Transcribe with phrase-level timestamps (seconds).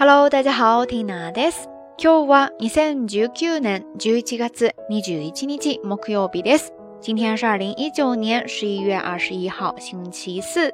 [0.00, 1.68] Hello，大家好，Tina です。
[2.02, 6.72] 今日は2019年11月21日木曜日です。
[7.02, 10.72] 今天是二零一九年十一月二十一号，星期四。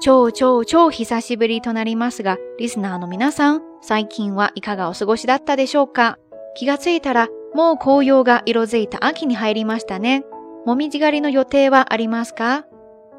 [0.00, 6.18] 超超超久しぶりとなりますが、リスナーの皆さん、最近はいかがお過ごしだったでしょうか？
[6.56, 10.24] 気がついたら、もう紅葉が色づいた秋に入りましたね。
[10.66, 12.64] もみじ狩りの予定はありますか？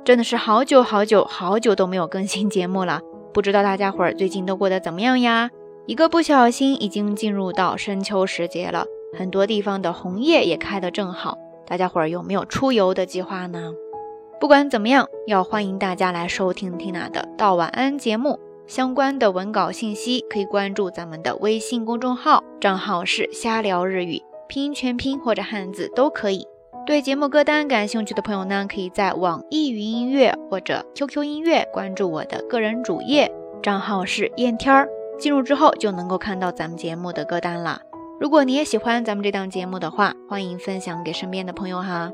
[0.04, 3.00] 真的是好久好久好久都没有更新节目了。
[3.36, 5.52] 不知道大家伙儿最近都过得怎么样呀？
[5.88, 11.38] 一个不小心，已经进入到深秋时节了，很多地方的红叶也开得正好。
[11.68, 13.74] 大家伙儿有没有出游的计划呢？
[14.40, 18.40] 不管怎么样，要欢迎大家来收听 Tina 的到晚安节目。
[18.68, 26.48] 相关的文稿信息可以关注咱们的微信公众号，账号是瞎聊日语，拼音全拼或者汉字都可以。
[26.86, 33.32] 对节目歌单感兴趣的朋友呢，可以在网易云音乐或者 QQ 音乐关注我的个人主页，
[33.64, 34.88] 账号是燕天儿。
[35.18, 37.82] 进入之后就能够看到咱们节目的歌单了。
[38.20, 42.12] 如果你也喜欢咱们这档节目的话，欢迎分享给身边的朋友哈。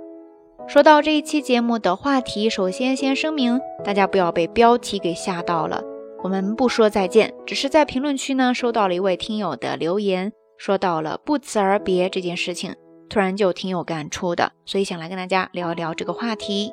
[0.69, 5.83] 说到这一期节目的话题，首先先声明，大家不要被标题给吓到了。
[6.23, 12.73] 我们不说再见，只是在评论区呢收到了一位听友的留言，说到了不辞而别这件事情。
[13.11, 16.71] 突然就挺有感触的，所以想来跟大家聊一聊这个话题。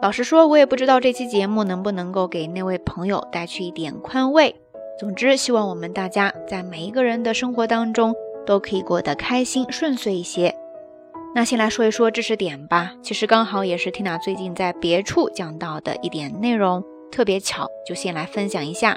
[0.00, 4.56] 老实说，我也不知道这期节目能不能够给那位朋友带去一点宽慰。
[4.98, 8.14] 总之，希望我们大家在每一个人的生活当中
[8.46, 10.56] 都可以过得开心顺遂一些。
[11.34, 18.96] 那先来说一说知识点吧，其实刚好也是 Tina 最近在别处讲到的一点内容，特别巧，就先来分享一下。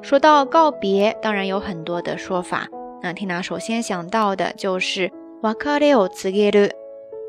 [0.00, 2.68] 说到告别，当然有很多的说法。
[3.02, 5.10] 那 Tina 首先想到的就是。
[5.41, 6.71] 別れを告げる、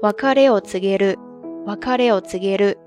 [0.02, 1.18] 別れを告げる、
[1.66, 2.78] 別れを告げる。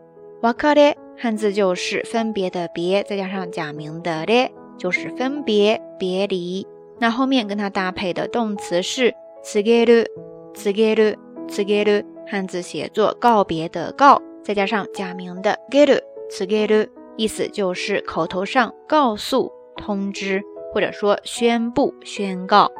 [0.41, 6.65] 別れ汉字就是分别的别，再加上假名的れ，就是分别、别离。
[6.99, 10.07] 那后面跟它搭配的动词是告げる、
[10.55, 20.41] 告げる、告げる，汉字写作告别的告，再加上假名的げる、告げる，意思就是口头上告诉、通知，
[20.73, 22.71] 或者说宣布、宣告。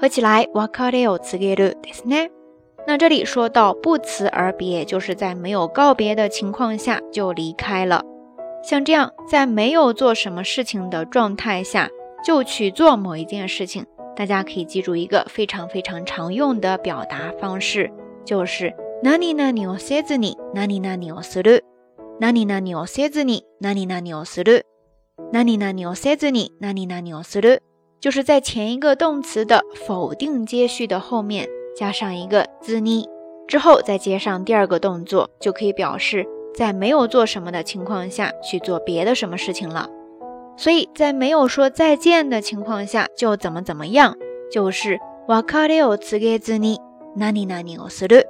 [0.00, 2.02] 合起来我考虑有词给读 this
[2.86, 8.04] 那这里说到不辞而别就是在没有告别的情况下就离开了
[8.62, 11.90] 像这样在没有做什么事情的状态下
[12.24, 17.90] 就去做某一件事情大家可以记住一个非常非常常用的表达方式
[18.24, 18.72] 就是
[19.02, 21.60] nani nani aus izni nani nani aus il
[22.20, 27.12] nani nani aus izni nani nani suru，nani nani aus izni nani nani
[27.99, 32.81] 就是在前一个动词的否定接续的后面加上一个 z
[33.47, 39.89] 之后再接上第二个动作，就可以表示在没有做什么的情况下去做别的什么事情了。
[40.55, 44.15] 所以在没有说再见的情况下就怎么怎么样，
[44.51, 46.79] 就是別れを告げずに
[47.15, 48.25] 何々をする。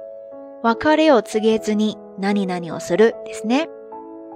[0.62, 3.68] 別れを告げずに何々をするですね。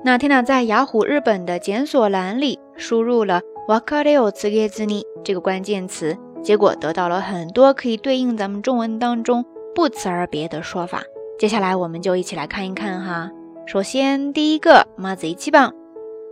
[0.04, 3.40] 那天娜在雅虎日本的检索栏里输入了。
[3.66, 9.44] わかれを告げずに这个关键词，结果得到了很多可以对应咱们中文当中
[9.74, 11.02] 不辞而别的说法。
[11.38, 13.30] 接下来我们就一起来看一看哈。
[13.66, 15.74] 首先第一个，まず一番、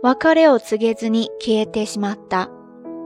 [0.01, 2.49] わかれを告げずに消えてしまった。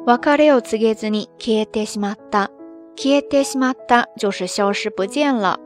[0.06, 2.50] わかれを告げずに消えてしまった。
[2.96, 5.60] 消えてしまった就是消失不见了。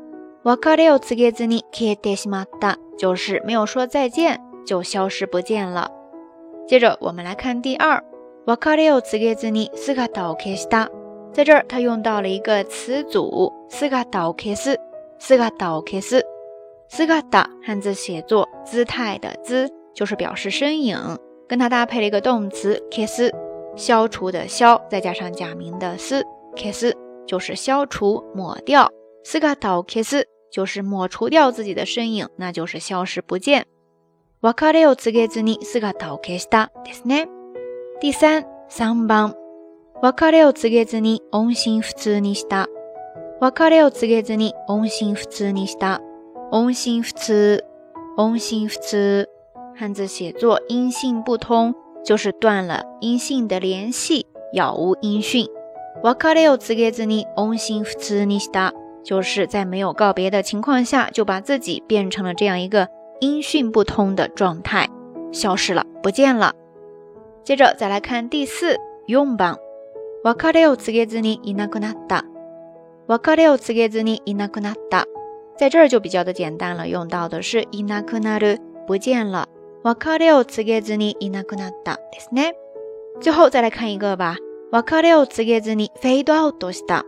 [0.44, 5.90] わかれを告げずに消えてしまった就是没有说再见就消失不见了。
[6.68, 8.04] 接着我们来看第二。
[8.46, 10.90] 別れを告げずに姿を消した。
[11.34, 14.80] 在这儿，它用到了一个词组“姿を消す”。
[15.20, 16.24] 姿を消す，
[16.90, 21.18] 姿汉字写作姿态的姿，就是表示身影。
[21.48, 23.32] 跟它搭配了一个动词消す，
[23.76, 26.24] 消除的消，再加上假名的す，
[26.56, 26.94] 消す
[27.28, 28.90] 就是消除、抹掉。
[29.24, 33.66] 姿を消す就是抹除掉自己的身影，那就是消失不见。
[34.42, 37.28] 別れを告げずに姿を消したですね。
[38.00, 39.34] 第三、三番。
[40.02, 42.68] 別れを告げずに音信不通にした。
[43.40, 46.02] 別れを告げずに音信不通にした。
[46.52, 47.62] 音信不通，
[48.18, 49.26] 音信不通，
[49.76, 51.74] 汉字写作音信不通，
[52.04, 55.48] 就是断了音信的联系，杳无音讯。
[56.04, 58.74] 別れを告げずに音信不通にした，
[59.04, 62.90] 就是在没有告别的情况下，就把自己变成了这样一个
[63.22, 64.88] 音讯不通的状态，
[65.32, 66.54] 消失了，不见了。
[67.44, 68.78] 接着再来看第四
[69.08, 69.58] 4番。
[70.24, 72.26] 別れを告げずにいなくなった。
[73.08, 75.06] 別れを告げずにいなくなった。
[75.58, 79.48] 在这儿就比较的简单了，用到的是いなくなる，不见了。
[79.84, 82.56] 別れを告げずにいなくなったですね。
[83.22, 84.38] 最后再来看一个吧。
[84.72, 87.06] 別れを告げずにフェードアウトした。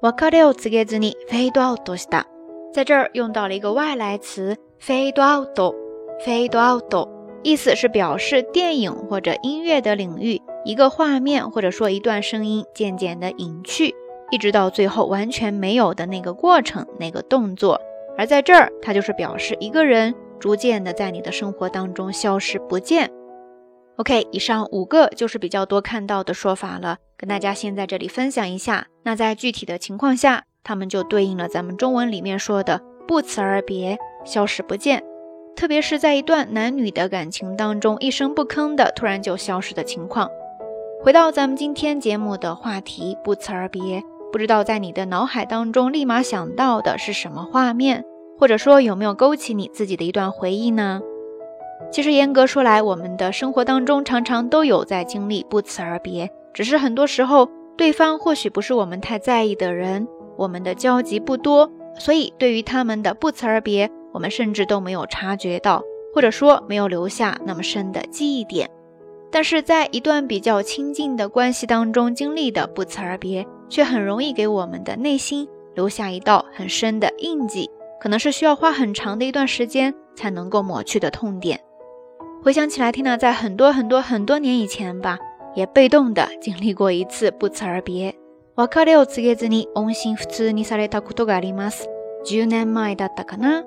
[0.00, 2.28] 別れを告げずにフェードアウトした。
[2.72, 7.08] 在这儿用到了一个外来词 fade out，fade out，
[7.43, 13.93] 意思是表示电影或者音乐的领域，一个画面或者说一段声音渐渐的隐去，
[14.31, 17.79] 一直到最后完全没有的那个过程，那个动作。
[18.17, 23.11] 而在这儿，它就是表示一个人逐渐的在你的生活当中消失不见。
[23.97, 28.87] OK，以上五个就是比较多看到的说法了，跟大家先在这里分享一下。
[29.03, 35.03] 那在具体的情况下，他们就对应了咱们中文里面说的不辞而别、消失不见。
[35.55, 40.29] 特别是在一段男女的感情当中，一声不吭的突然就消失的情况。
[41.03, 44.01] 回到咱们今天节目的话题，不辞而别，
[44.31, 48.03] 不知道在你的脑海当中立马想到的是什么画面，
[48.39, 51.01] 或者说有没有勾起你自己的一段回忆呢？
[51.91, 60.07] 其实严格说来，我们的生活当中常常都有在经历不辞而别，只是很多时候对方或许不是我们太在意的人，
[60.37, 65.82] 我们的交集不多，所以对于他们的不辞而别，我们甚至都没有察觉到，
[66.14, 68.68] 或者说没有留下那么深的记忆点。
[69.30, 81.60] 但是在一段比较亲近的关系当中经历的不辞而别，却很容易给我们的内心留下一道很深的印记，可能是需要花很长的一段时间才能够抹去的痛点。
[82.42, 85.18] 回想起来，缇娜在很多很多很多年以前吧，
[85.54, 88.14] 也被动的经历过一次不辞而别。
[88.56, 91.86] 別れを告げずに音信不通にされたことがあります。
[92.24, 93.64] 十年前だったかな。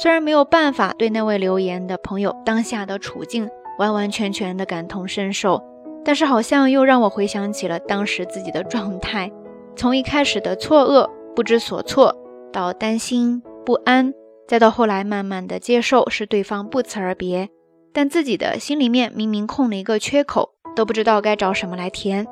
[0.00, 3.50] 虽然没有办法对那位留言的朋友当下的处境
[3.80, 5.60] 完完全全的感同身受，
[6.04, 9.28] 但是好像又让我回想起了当时自己的状态，
[9.74, 12.16] 从一开始的错愕、不知所措，
[12.52, 14.14] 到担心、不安，
[14.46, 17.48] 再到后来慢慢的接受是对方不辞而别。
[17.92, 22.24] 但自己的心里面明明空了一个缺口，都不知道该找什么来填。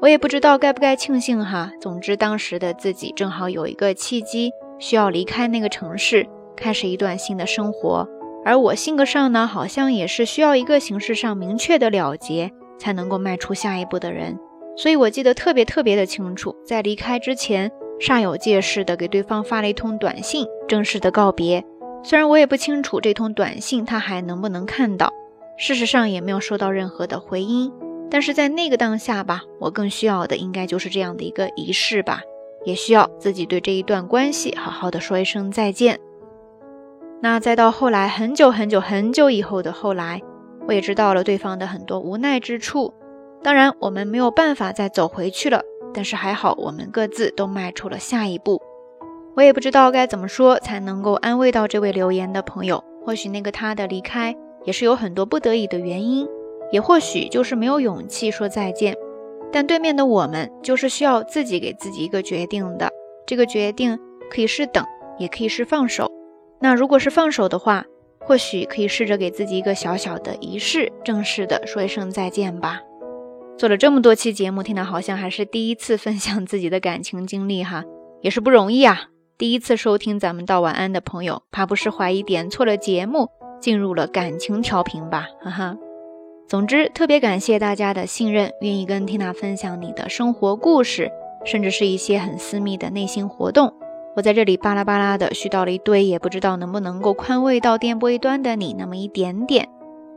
[0.00, 1.70] 我也不知道该不该庆幸哈。
[1.80, 4.50] 总之，当时的自己正好有一个契机，
[4.80, 8.08] 需要离开那个城市，开始一段新的生活。
[8.44, 14.38] 而我性格上呢，好像也是需要一个形式上明确的了结，才能够迈出下一步的人。
[14.76, 17.70] 所以我记得特别特别的清楚，在离开之前，
[18.00, 21.64] 煞有介事的给对方发了一通短信，正式的告别。
[22.02, 25.10] 虽然我也不清楚这通短信他还能不能看到，
[25.56, 27.72] 事实上也没有收到任何的回音。
[28.10, 32.20] 但是在那个当下吧，我更需要的应该就是这样的一个仪式吧，
[32.64, 35.98] 也需要自己对这一段关系好好的说一声再见。
[37.24, 40.20] 那再到后来很久很久很久以后的后来，
[40.68, 42.92] 我也知道了对方的很多无奈之处。
[43.42, 45.62] 当然我们没有办法再走回去了，
[45.94, 48.60] 但是还好我们各自都迈出了下一步。
[49.36, 52.84] 我也不知道该怎么说才能够安慰到这位留言的朋友。
[53.02, 56.28] 或许那个他的离开也是有很多不得已的原因，
[56.72, 58.94] 也或许就是没有勇气说再见。
[59.50, 62.90] 但对面的我们就是需要自己给自己一个决定的。
[63.24, 63.98] 这个决定
[64.30, 64.84] 可以是等，
[65.18, 66.10] 也可以是放手。
[66.64, 67.84] 那如果是放手的话，
[68.20, 72.80] 或许可以试着给自己一个小小的仪式，正式的说一声再见吧。
[73.58, 77.84] 做了这么多期节目，听到好像还是第一次分享自己的感情经历哈，
[78.22, 79.08] 也是不容易啊。
[79.36, 83.28] 第一次收听咱们道晚安的朋友，怕不是怀疑点错了节目，
[83.60, 85.26] 进入了感情调频吧？
[85.42, 85.76] 哈哈。
[86.48, 91.10] 总之，特别感谢大家的信任，愿意跟缇娜分享你的生活故事，
[91.44, 93.74] 甚至是一些很私密的内心活动。
[94.16, 99.68] 我在这里巴拉巴拉的絮叨了一堆，也不知道能不能够宽慰到电波一端的你那么一点点。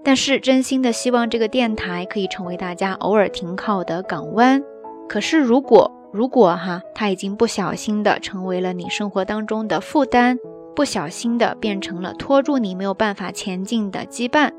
[0.04, 4.64] 但是真心的希望这个电台可以成为大家偶尔停靠的港湾。
[5.10, 10.38] 可是如果如果哈，它已经不小心的成为了你生活当中的负担，
[10.76, 14.52] 不小心的变成了拖住你没有办法前进的羁绊，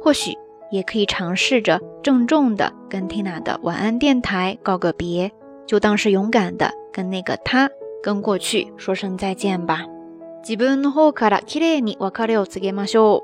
[0.00, 0.32] 或许
[0.70, 5.30] 也可以尝试着郑重的跟 Tina 的晚安电台告个别，
[5.66, 7.68] 就当是勇敢的跟那个他
[8.03, 9.85] 跟过去说声再见吧。
[10.43, 13.23] 自分の方から綺麗に別れを告げましょ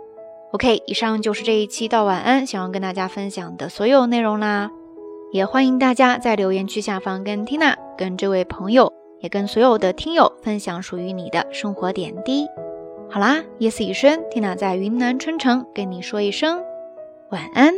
[0.51, 0.57] う。
[0.57, 4.71] OK，以上就是这一期到晚安想要跟大家分享的所有内容啦。
[5.31, 12.45] 也欢迎大家在留言区下方跟 Tina、跟这位朋友，也跟所有的听友分享属于你的生活点滴。
[13.09, 16.61] 好啦，夜色已深，Tina 在云南春城跟你说一声
[17.31, 17.73] 晚安。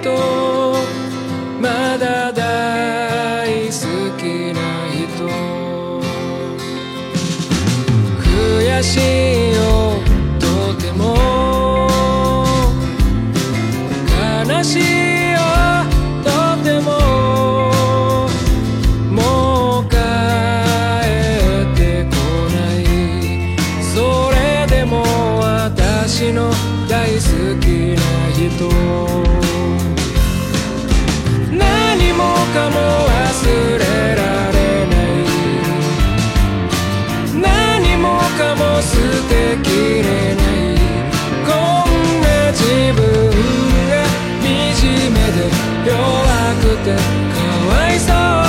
[0.00, 0.16] 人。
[1.60, 3.72] まだ大好
[4.16, 5.28] きな人。
[8.18, 9.49] 悔しい。
[45.32, 45.48] で
[45.86, 45.96] 弱
[46.60, 46.98] くてか
[47.68, 48.39] わいそう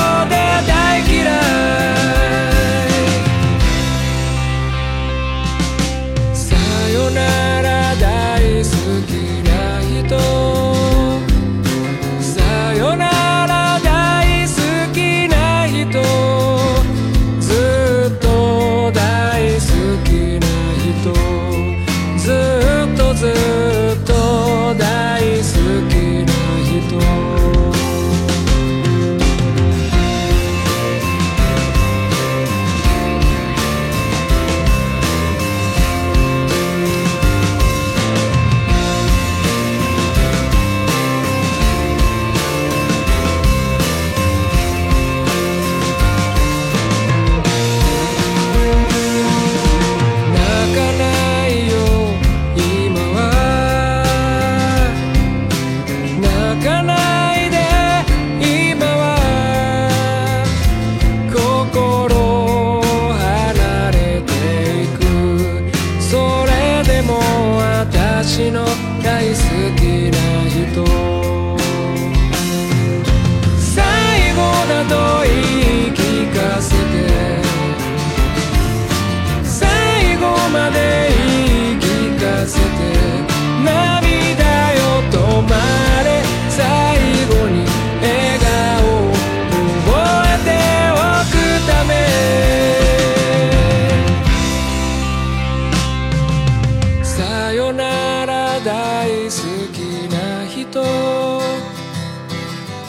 [99.31, 99.37] 好
[99.71, 99.79] き
[100.11, 100.83] な人。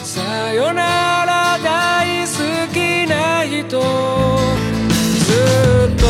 [0.03, 0.19] さ
[0.51, 2.33] よなら大好
[2.73, 3.79] きな人。
[5.23, 5.31] ず
[5.87, 6.03] っと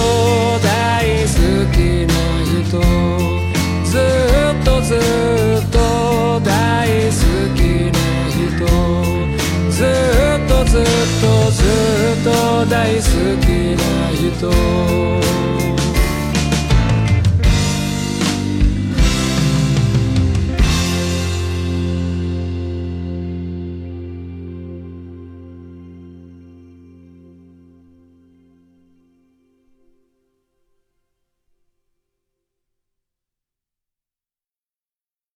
[0.64, 1.38] 大好
[1.72, 2.14] きな
[2.50, 2.82] 人。
[3.86, 5.78] ずっとずっと
[6.40, 6.50] 大
[7.06, 7.22] 好
[7.54, 7.60] き
[7.94, 8.02] な
[8.34, 8.66] 人。
[9.70, 9.86] ずっ
[10.50, 10.82] とずっ
[11.22, 13.02] とずっと大好
[13.40, 13.46] き
[13.78, 13.84] な
[14.18, 15.33] 人。